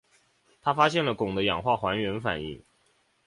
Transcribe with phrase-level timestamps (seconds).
[0.63, 2.63] 他发现了汞的氧化还原反应。